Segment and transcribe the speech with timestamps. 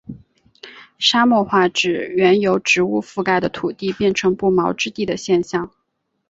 [0.97, 5.69] 沙漠化指原由植物覆盖的土地变成不毛之地的现象。